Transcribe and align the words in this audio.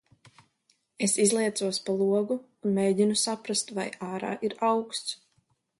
Es 1.07 1.13
izliecos 1.25 1.79
pa 1.89 1.95
logu, 1.99 2.39
un 2.69 2.75
mēģinu 2.81 3.21
saprast, 3.27 3.73
vai 3.81 3.87
ārā 4.13 4.37
ir 4.49 4.61
auksts. 4.73 5.19